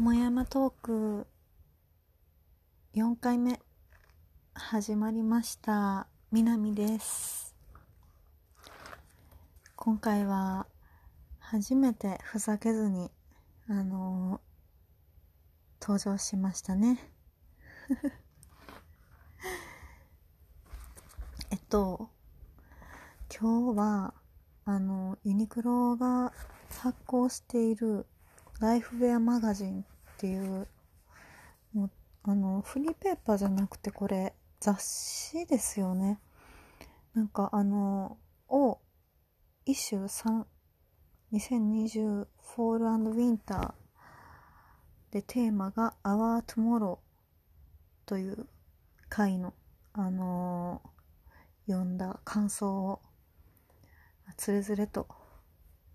[0.00, 1.26] もやまトーク
[2.94, 3.60] 4回目
[4.54, 6.06] 始まりました。
[6.32, 7.54] みなみです。
[9.76, 10.66] 今回は
[11.38, 13.10] 初めてふざけずに
[13.68, 16.98] あのー、登場しましたね。
[21.50, 22.08] えっと
[23.38, 24.14] 今日は
[24.64, 26.32] あのユニクロが
[26.78, 28.06] 発行している
[28.60, 29.84] ライフウェアマガジンっ
[30.18, 30.68] ていう
[31.72, 31.90] もう
[32.24, 36.20] あのフリーペーパーじゃなくてこれ雑誌ですよね
[37.14, 38.78] なんかあのを
[39.64, 40.44] イシュー
[41.32, 46.98] 32020フォールウィンターでテーマが Our Tomorrow
[48.04, 48.46] という
[49.08, 49.54] 回の
[49.94, 53.00] あのー、読んだ感想を
[54.36, 55.08] つれづれと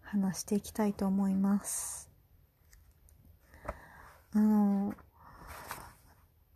[0.02, 2.14] 話していきたいと思います。
[4.36, 4.94] あの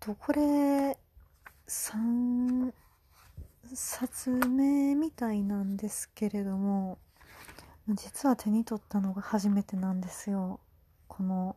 [0.02, 0.98] とこれ
[1.66, 2.74] 3
[3.74, 6.98] 冊目みたいなんですけれども
[7.88, 10.60] 実は手に取ったのが初めてなんですよ。
[11.08, 11.56] この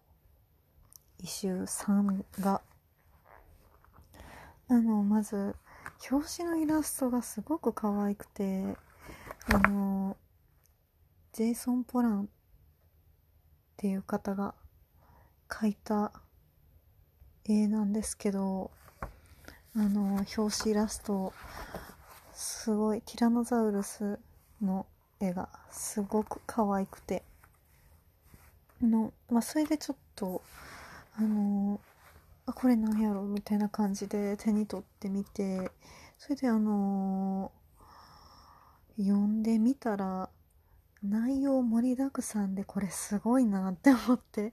[1.22, 2.62] イシュー3が。
[4.68, 5.56] あのまず
[6.10, 8.76] 表紙のイラストがすごく可愛くて
[9.52, 10.16] あの
[11.32, 12.26] ジェイソン・ポランっ
[13.76, 14.54] ていう方が
[15.52, 16.12] 描いた
[17.44, 18.70] 絵なんですけど
[19.76, 21.34] あの表紙イラスト
[22.32, 24.18] すごいティラノザウルス
[24.62, 24.86] の
[25.20, 27.22] 絵がすごく可愛くて
[28.80, 30.42] の、まあ、それでちょっと
[31.16, 31.78] あの
[32.46, 35.70] あこれなんやろみたいな感じで手に取ってみて
[36.18, 37.52] それであの
[38.96, 40.30] 読んでみたら
[41.02, 44.52] 内容盛りだくさんでこれすごいなって思って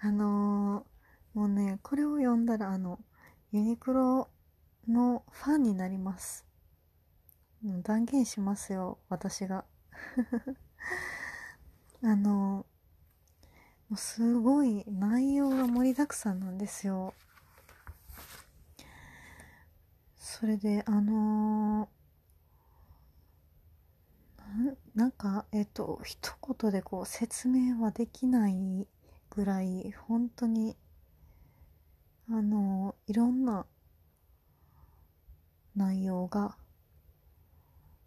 [0.00, 3.00] あのー、もうねこれを読んだらあの
[3.52, 4.28] ユニクロ
[4.88, 6.46] のファンになります。
[7.82, 9.64] 断言しますよ私が。
[12.02, 12.64] あの
[13.88, 17.14] もうすごい内容が盛りだくさんなんですよ。
[20.16, 21.98] それであのー
[24.94, 28.86] なんかえっと一言でこう説明はできない
[29.30, 30.76] ぐらい本当に
[32.30, 33.66] あのいろんな
[35.74, 36.56] 内容が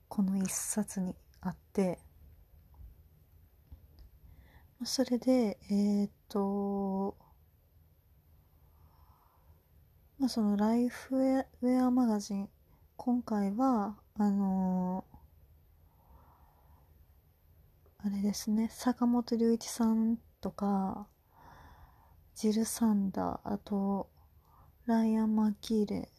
[0.08, 2.00] この一冊にあって
[4.84, 7.16] それでえー、っと
[10.20, 12.50] まあそのライフウェアマガジン
[12.98, 15.06] 今回はあの
[18.04, 21.08] あれですね坂本龍一さんとか
[22.36, 24.10] ジル・サンダーあと
[24.86, 26.10] ライアン・マキーレ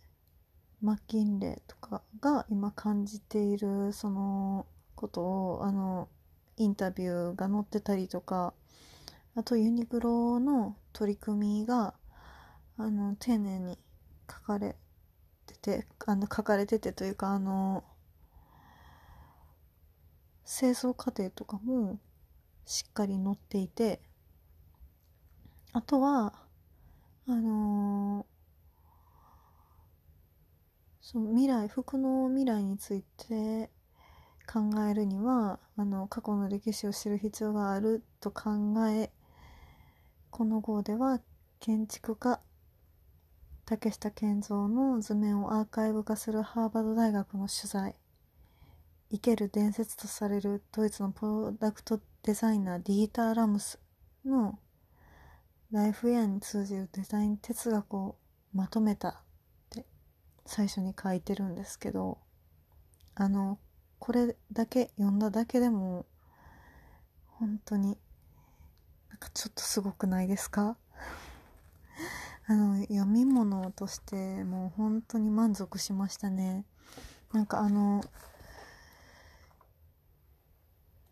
[0.81, 4.67] マッキンレとかが今感じているその
[4.97, 6.09] ことをあの
[6.57, 8.53] インタビューが載ってたりとか
[9.37, 11.95] あとユニクロの取り組みが
[12.79, 13.79] あの丁寧に
[14.29, 14.77] 書かれ
[15.47, 17.85] ててあの書かれててというかあの
[20.45, 21.99] 清掃過程とかも
[22.67, 24.01] しっかり載っていて
[25.73, 26.35] あとは
[27.27, 28.27] あの、
[31.01, 33.71] その未来服の未来について
[34.47, 38.51] 考えるにはあの過去の歴史を知る必要があると考
[38.89, 39.11] え
[40.31, 41.21] この号では
[41.61, 42.41] 建築家
[43.65, 47.95] 竹下健三の図面をアーカイブ化するハーバード大学の取材。
[49.13, 53.79] 生ける伝説とされるドイツのプロダクトデザイナーディーター・ラムス
[54.25, 54.59] の
[55.73, 58.17] ライフウェアに通じるデザイン哲学を
[58.53, 59.15] まとめたっ
[59.71, 59.87] て
[60.45, 62.19] 最初に書いてるんですけど
[63.15, 63.59] あの
[63.99, 66.05] これだけ読んだだけでも
[67.39, 67.97] 本当に
[69.09, 70.77] なんかちょっとすごくないですか？
[72.47, 76.67] あの読み物としてもう本当に満足しましたね。
[77.33, 78.03] なんかあの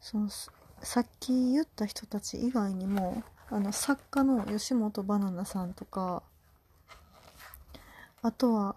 [0.01, 0.29] その
[0.83, 6.23] さっき言った人たち以外にもあの作家の吉本ばななさんとか
[8.23, 8.76] あとは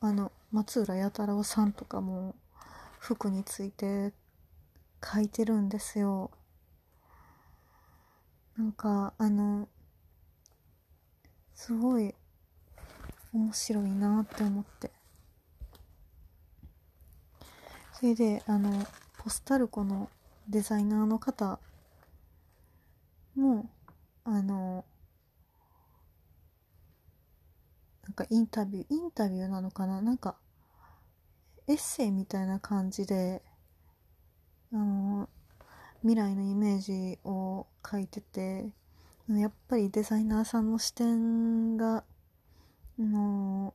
[0.00, 2.34] あの松浦弥太郎さんとかも
[2.98, 4.12] 服について
[5.02, 6.30] 書いてるんですよ。
[8.56, 9.66] なんかあの
[11.54, 12.14] すごい
[13.32, 14.90] 面白いなって思って
[17.94, 18.84] それであの
[19.18, 20.10] ポスタルコの
[20.48, 21.58] デザイナーの方
[23.34, 23.70] も
[24.24, 24.84] あの
[28.04, 30.02] なんかインタビューインタビューなのかな？
[30.02, 30.36] なんか
[31.66, 33.42] エッセイみたいな感じで
[34.72, 35.28] あの
[36.00, 38.66] 未来のイメージを書いてて
[39.28, 42.04] やっぱりデザイナーさんの視点が
[42.98, 43.72] の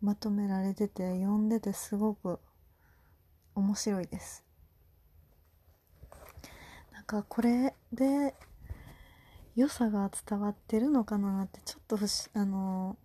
[0.00, 2.40] まとめられてて読んでてすごく
[3.54, 4.44] 面白いです。
[6.92, 8.34] なんかこれで
[9.60, 11.98] 良さが伝わってるのかなってちょっと
[12.32, 12.96] あの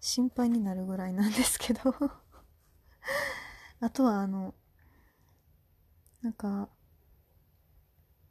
[0.00, 1.94] 心配になるぐらいなんですけど。
[3.80, 4.54] あとはあの
[6.22, 6.68] なんか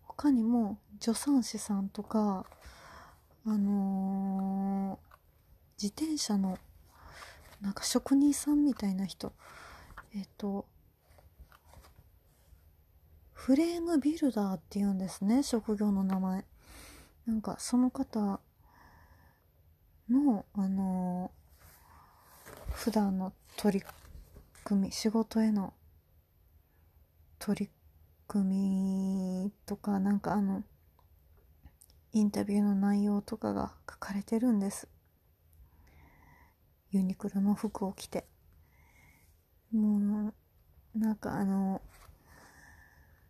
[0.02, 2.46] 他にも助産師さんとか
[3.46, 6.58] あのー、自転車の
[7.62, 9.32] なんか職人さんみたいな人。
[10.16, 10.66] えっ、と
[13.32, 16.46] フレームビルダーっていうんですね職業の名前。
[17.26, 18.42] なんかその方
[20.10, 23.86] のあのー、普段の取り
[24.66, 25.74] 組み仕事への
[27.40, 27.70] 取り
[28.28, 30.64] 組みとかなんかあの
[32.12, 34.88] インタビューの内容とかが書かれてるんです。
[36.92, 38.26] ユニクロの服を着て。
[39.72, 40.32] も
[40.96, 41.82] うなんかあの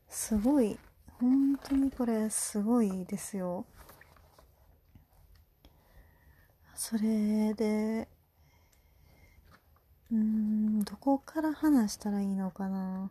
[0.09, 0.77] すごい
[1.19, 3.65] 本当にこれすごいですよ。
[6.75, 8.07] それで
[10.11, 13.09] うんどこから話したらいいのかな？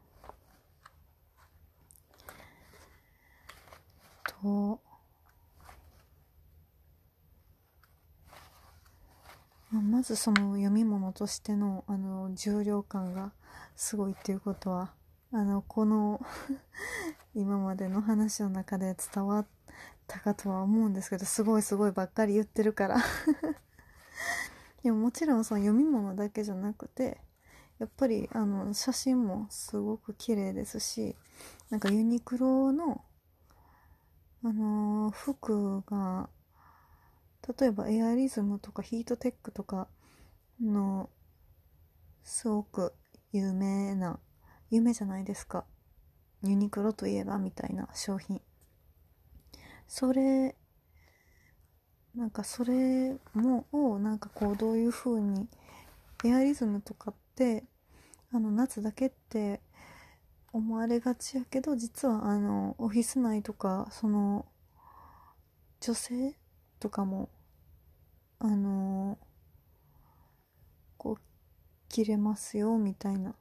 [4.25, 4.81] と
[9.71, 13.33] まずその読み物としてのあの重量感が
[13.75, 14.93] すごいっていうことは
[15.33, 16.21] あのこの
[17.35, 19.47] 今までの話の中で伝わっ
[20.13, 22.97] たかとは思うんですけどすごいすごいばっかり言ってるから。
[24.83, 27.21] でももちろんその読み物だけじゃなくて
[27.79, 31.15] やっぱりあの写真もすごく綺麗ですし
[31.71, 33.05] なんかユニクロの
[34.43, 36.29] あのー、服が
[37.59, 39.89] 例えばエアリズムとかヒートテックとか
[40.61, 41.09] の
[42.25, 42.93] すごく
[43.33, 44.19] 有名な
[44.69, 45.65] 有名じゃないですか。
[46.43, 48.41] ユニクロといえばみたいな商品。
[49.95, 50.57] それ
[52.15, 55.47] なんかそれもをなんかこうどういう風に
[56.25, 57.65] エアリズムとかって
[58.33, 59.61] あの夏だけって
[60.51, 64.47] 思われがちやけど実はあのオフィス内とかその
[65.83, 66.37] 女性
[66.81, 67.29] とかも
[68.39, 69.19] あの
[70.97, 71.23] こう
[71.91, 73.35] 着れますよみたいな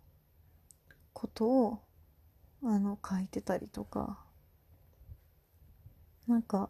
[1.14, 1.80] ことを
[2.62, 4.31] あの書いてたりとか。
[6.32, 6.70] なんか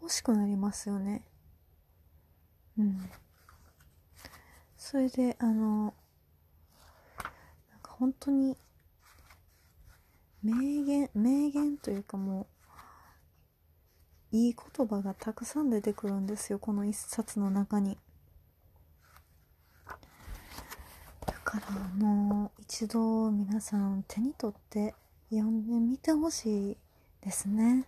[0.00, 1.22] 欲しくなりますよね。
[2.78, 3.10] うん。
[4.76, 5.92] それであのなん
[7.82, 8.56] か本当に
[10.42, 12.46] 名言名言というかも
[14.32, 17.98] ういい言葉がたくさん出てくるんですよこの一冊の中に。
[21.26, 24.94] だからもう一度皆さん手に取って
[25.30, 26.76] 読んでみてほしい
[27.20, 27.86] ですね。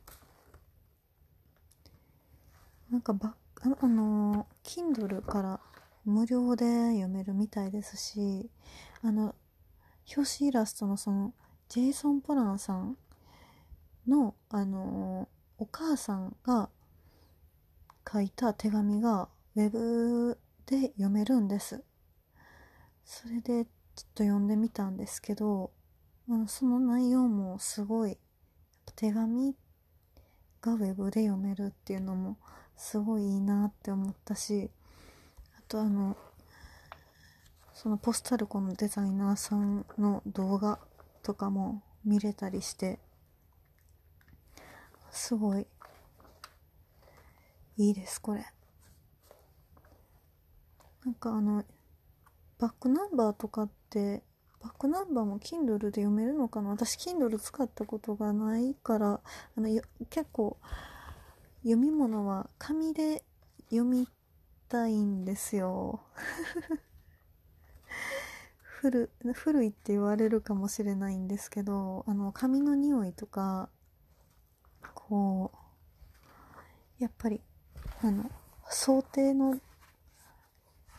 [2.94, 5.60] なんかばあの Kindle から
[6.04, 8.48] 無料で読めるみたいですし
[9.02, 9.34] あの
[10.16, 11.34] 表紙イラストのその
[11.68, 12.96] ジェイソン・ポランさん
[14.06, 16.68] の、あのお母さんが
[18.12, 21.82] 書いた手紙がウェブで読めるんです。
[23.04, 23.64] それでちょっ
[24.14, 25.72] と読んでみたんですけど、
[26.28, 28.18] あのその内容もすごい
[28.94, 29.56] 手紙
[30.60, 32.36] がウェブで読めるっていうのも
[32.76, 34.70] すごいいいなって思ったし
[35.58, 36.16] あとあの
[37.72, 40.78] そのポスタルコのデザイナーさんの動画
[41.22, 42.98] とかも見れたりして
[45.10, 45.66] すごい
[47.76, 48.44] いいですこれ。
[51.04, 51.64] なんかあの
[52.58, 54.22] バックナンバーとかって
[54.62, 56.70] バックナンバーも Kindle で読めるのかな？
[56.70, 59.20] 私 Kindle 使ったことがないから
[59.56, 59.68] あの
[60.08, 60.56] 結構
[61.64, 63.24] 読み物は紙で
[63.70, 64.06] 読み
[64.68, 66.02] たいんですよ。
[68.60, 73.70] 古古いって言われるかもしれないんですけどあの髪の匂いとか
[74.94, 75.52] こ
[77.00, 77.40] うやっぱり
[78.02, 78.30] あの
[78.68, 79.58] 想定の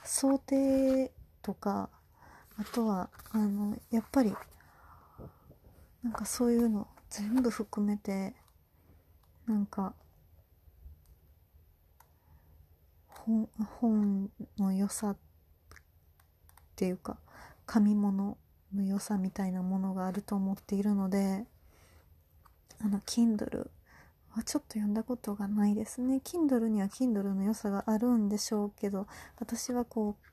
[0.03, 1.11] 想定
[1.43, 1.91] とか
[2.57, 4.33] あとはあのやっぱり
[6.01, 8.33] なんかそういうの全部含めて
[9.45, 9.93] なんか
[13.25, 14.29] 本本
[14.59, 15.17] の良さっ
[16.75, 17.17] ていうか
[17.65, 18.37] 紙物
[18.73, 21.45] の良さみたいなものがあると思っているので
[22.79, 23.69] あの Kindle
[24.29, 26.21] はちょっと読んだことがないですね。
[26.23, 29.07] Kindle には Kindle の良さがあるんでしょうけど
[29.39, 30.25] 私はこう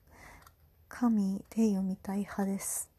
[0.87, 2.91] 紙で読みたい派です。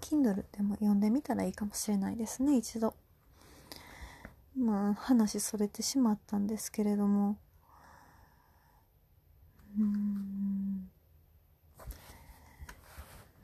[0.00, 2.94] Kindle でも読んでみたらいいかもしれないですね一度。
[4.56, 7.36] まあ話それてしまったんですけれども。
[9.78, 10.90] うん。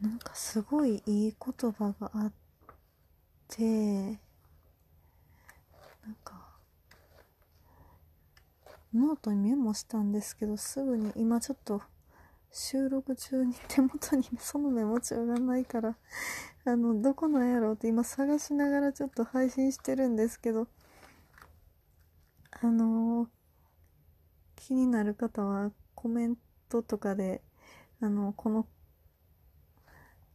[0.02, 2.32] なんかすごいいい言葉があっ
[3.48, 4.18] てな
[6.10, 6.34] んか
[8.92, 11.80] ノートにメモしたんですけどすぐに今ちょっと
[12.50, 15.96] 収録中に手元にそのメモ帳がないから
[16.66, 20.66] あのどこなんやろうって今探しながらちょっと配信してるんですけど
[22.60, 23.28] あのー、
[24.56, 26.36] 気になる方はコメン
[26.68, 27.42] トとかで
[28.00, 28.66] あのこの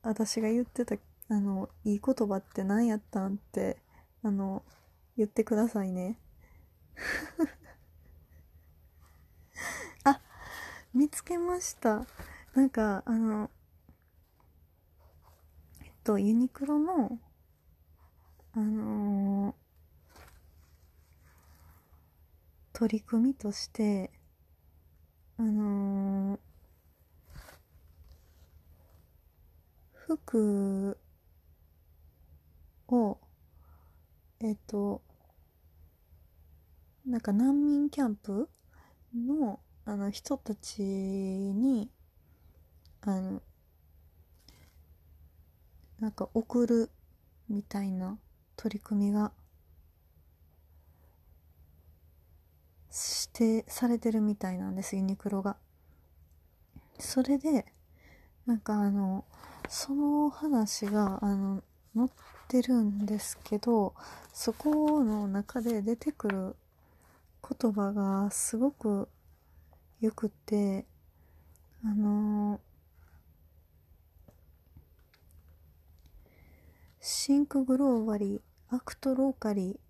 [0.03, 0.95] 私が言ってた
[1.29, 3.77] あのいい言葉って何やったんって
[4.23, 4.63] あの
[5.17, 6.17] 言ってくださいね。
[10.05, 10.21] あ
[10.93, 12.05] 見つけました。
[12.53, 13.51] なんかあの
[15.81, 17.19] えっとユニクロの
[18.53, 19.55] あのー、
[22.73, 24.11] 取り組みとして
[25.37, 26.39] あのー
[29.93, 30.97] 服
[32.87, 33.17] を
[34.39, 35.01] えっと
[37.05, 38.49] なんか難民キャンプ
[39.13, 41.89] のあの人たちに
[43.01, 43.41] あの
[45.99, 46.89] なんか送る
[47.49, 48.17] みたいな
[48.55, 49.31] 取り組みが
[52.91, 55.57] してされてるみたいなんですユニクロが。
[56.99, 57.65] それで
[58.45, 59.25] なんかあの
[59.69, 61.63] その話があの
[61.95, 62.09] 載っ
[62.47, 63.93] てるんですけど
[64.33, 66.55] そこの中で出てくる
[67.59, 69.09] 言葉がすごく
[69.99, 70.85] よくて
[71.83, 72.59] あの
[76.99, 79.86] think globally act locally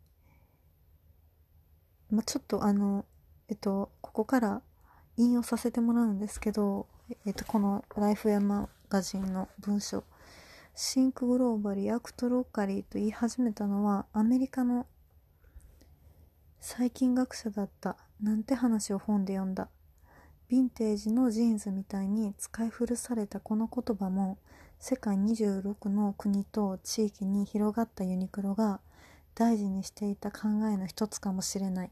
[2.12, 3.06] まあ、ちょっとあの
[3.50, 4.62] えっとここから
[5.18, 6.88] 引用させてもらうんですけど
[7.26, 10.04] えっとこの LifeWear magazine の文章
[10.76, 14.86] think globally act locally と言い始めたのはアメリカの
[16.60, 19.70] 細菌学者だったなんて話を本で読んだ
[20.52, 24.38] ヴィンテージのジーンズみたいに使い古されたこの言葉も
[24.80, 28.80] 世界26の国と地域に広がったユニクロが
[29.36, 31.92] 大事にしていた考えの一つかもしれない。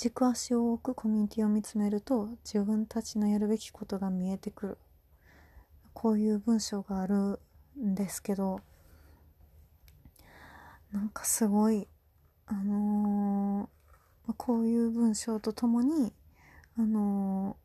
[0.00, 4.78] 軸足を置くコミュニティを見つめると自分たちのやるべきことが見えてくる
[5.92, 7.38] こういう文章がある
[7.78, 8.62] んですけど
[10.90, 11.86] なんかすごい
[12.46, 16.14] あのー、こういう文章とともに
[16.78, 17.58] あの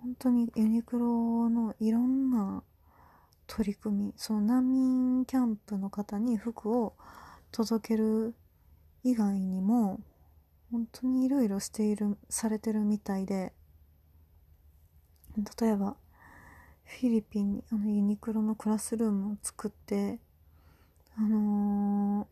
[0.00, 2.64] ー、本当にユニクロのいろんな
[3.46, 6.96] 取り組みその難民キャンプの方に服を
[7.52, 8.34] 届ける
[9.04, 10.00] 以外にも
[10.72, 13.52] 本当にいろいろしているされてるみたいで
[15.60, 15.96] 例えば
[16.84, 20.18] フィリピンにあのユニクロのクラスルームを作って
[21.16, 22.26] あの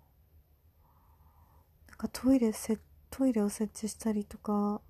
[1.87, 2.79] ー、なんかトイレせ
[3.11, 4.81] トイレを設置したりとか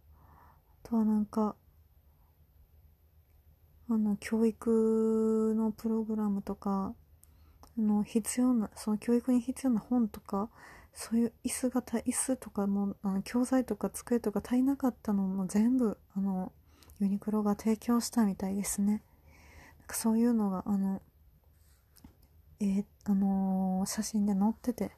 [0.84, 1.56] あとはなんか
[3.88, 6.94] あの教育のプログラムとか
[7.80, 10.48] の必要なその教育に必要な本とか
[10.92, 16.52] そういう椅子が椅子とかもあの教材とか机とか足りなかったのも全部あの
[17.00, 19.02] ユニクロが提供したみたいですね。
[19.78, 21.00] なんかそういうのが、あの、
[22.60, 24.90] えー、あのー、写真で載ってて、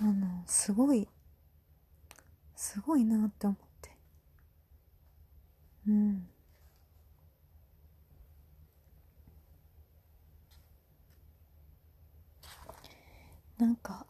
[0.00, 1.08] あの、すごい、
[2.56, 3.90] すごいなって思って。
[5.86, 6.28] うん。
[13.62, 14.04] なんか、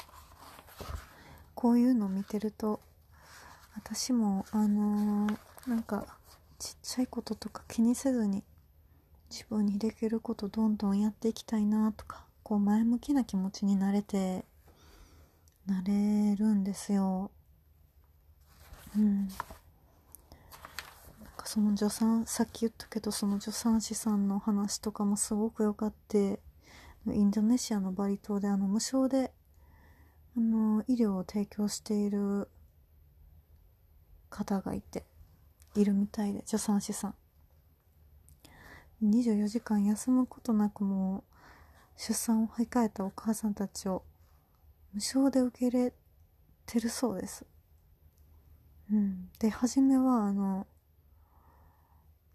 [1.55, 2.81] こういうの見てると、
[3.77, 6.07] 私も、あのーなんか
[6.59, 8.43] ちっちゃいこととか気にせずに
[9.31, 14.45] 自分にできることどんどんやっていきたいなとかこう前向きな気持ちになれて
[15.67, 17.31] なれるんですよ。
[18.97, 19.19] うん。
[19.19, 19.29] なん
[21.37, 26.41] かその助産さっき言ったけどその助産師さんの話とかもすごく良かって
[27.07, 29.31] インドネシアのバリ島であの無償で
[30.37, 32.49] あの医療を提供している
[34.31, 35.05] 方がいて
[35.75, 37.15] いるみたいで助産師さん。
[39.03, 41.25] 24時間休むことなくも
[41.97, 44.05] 出産を控えたお母さんたちを
[44.93, 45.93] 無償で受け入れ
[46.67, 47.45] てるそうです。
[48.91, 49.29] うん。
[49.39, 50.67] で初めはあの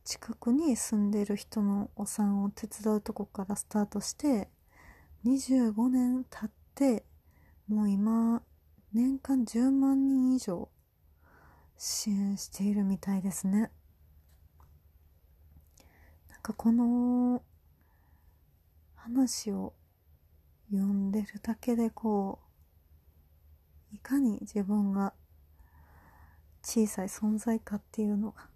[0.04, 4.48] 近くに住んでる人のお産を手伝うとこからスタートして
[5.26, 7.04] 25年経って
[7.68, 8.42] もう今
[8.94, 10.70] 年間10万人以上
[11.78, 13.72] 支援しているみたいですね。
[16.30, 17.44] なんかこの
[18.96, 19.74] 話を
[20.72, 22.40] 読んでるだけでこ
[23.92, 25.14] ういかに自分が
[26.64, 28.48] 小さい存在かっていうのが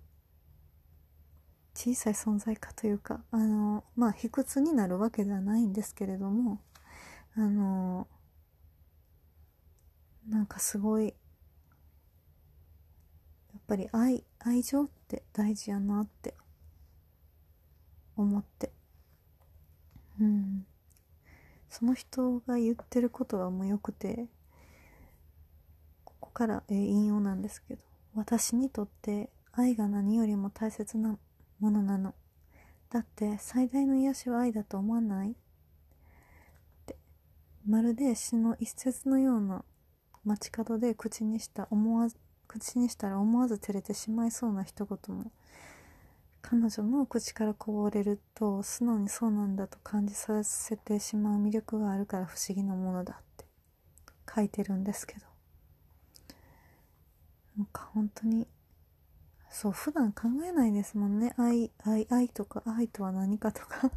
[1.74, 6.62] 小さい存在かというかあのまあ卑屈になるわけではないんですけれども
[7.36, 8.08] あの
[10.28, 11.12] なんかすごいや
[13.58, 16.36] っぱり愛愛情って大事やなって
[18.16, 18.72] 思って。
[20.20, 20.66] うん。
[21.70, 24.28] その人が言ってることはもうよくて
[26.04, 27.82] ここから、え引用なんですけど
[28.14, 31.18] 私にとって愛が何よりも大切な
[31.60, 32.14] ものなの。
[32.90, 35.32] だって最大の癒しは愛だと思わない？
[35.32, 35.34] っ
[36.86, 36.98] て。
[37.66, 39.64] まるで詩の一節のような
[40.26, 45.32] 街角で口にした思わず口にしたら思わず照れてしまいそうな一言も
[46.42, 53.46] 彼女の口からこぼれると素直にそうなんだと感じさせてしまう魅力があるから不思議なものだって
[54.36, 55.32] 書いてるんですけど。
[57.58, 58.48] なんか本当に
[59.50, 61.34] そう普段考えないですもんね。
[61.38, 63.92] 愛愛愛とか愛とは何かとか。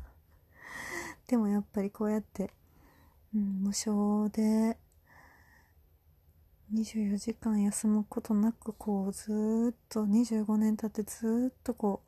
[1.29, 2.53] でもやっぱりこうやって、
[3.35, 4.77] うん、無償で
[6.73, 12.03] 24時間休むことなくこうずっと25年経ってずっとこ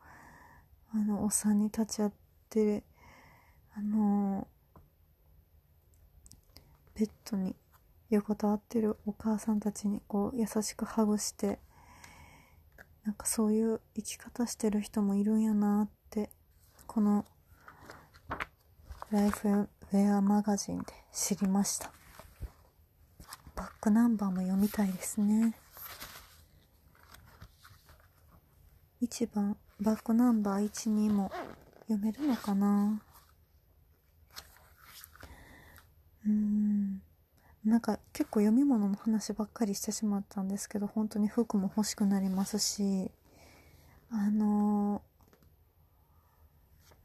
[0.95, 2.11] うあのお産に立ち会っ
[2.49, 2.83] て
[3.77, 4.49] あの
[6.95, 7.55] ベッドに
[8.09, 11.59] 横たわってるお母さんたちにこう優しくハグして
[13.05, 16.31] なんかそういう生き方してる人もいるんやなって
[16.87, 17.25] この
[19.11, 21.96] ライフウェアマガジンで知りました。
[23.87, 25.55] クナンバーも読みたいですね。
[29.01, 31.31] 1番バックナンバー12も
[31.83, 33.01] 読めるのかな？
[36.27, 37.01] うん。
[37.65, 43.13] なんか結構読み物の話ばっかりしてしまったんですけど本当に服も欲しくなりますし。
[44.11, 45.01] あの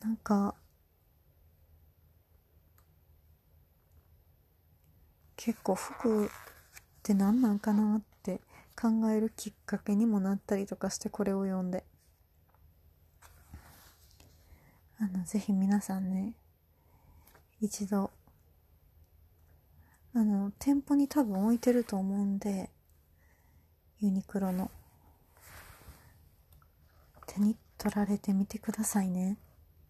[0.02, 0.56] ー、なんか
[5.36, 6.32] 結構服
[7.02, 8.40] って何なんかなって
[8.80, 11.84] 考えるきっかけにもなったりとかしてこれを読んで
[15.00, 16.34] あのぜひ皆さんね
[17.60, 18.12] 一度
[20.14, 22.70] あの、店舗に多分置いてると思うんで、
[24.02, 24.70] ユニクロの。
[27.28, 29.38] 手に取られてみてくださいね。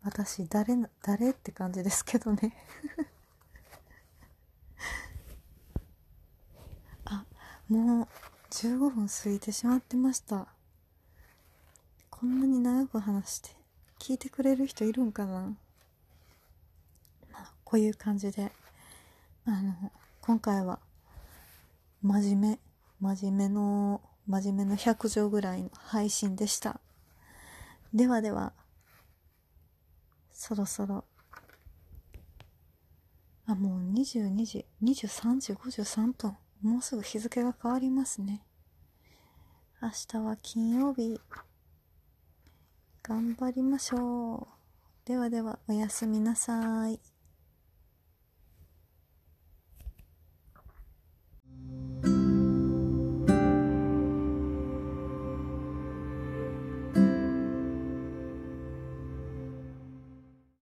[0.03, 2.55] 私、誰、誰って感じですけどね
[7.05, 7.25] あ、
[7.71, 8.07] もう
[8.49, 10.45] 15分過ぎてしまってました。
[12.09, 13.51] こんなに長く話して、
[13.97, 15.55] 聞いてくれる人いるんかな。
[17.31, 18.51] まあ、こういう感じで、
[19.45, 19.73] あの、
[20.19, 20.79] 今回は
[22.01, 22.59] 真面目
[22.99, 26.81] 真面目の真面目の100条ぐらいの配信でした。
[27.93, 28.51] ではでは
[30.33, 31.05] そろそろ。
[33.45, 36.35] あもう22時23時53分。
[36.61, 38.43] もうすぐ日付が変わりますね。
[39.81, 41.19] 明日は金曜日。
[43.03, 44.47] 頑張りましょ
[45.05, 45.07] う。
[45.07, 47.10] ではではおやすみなさい。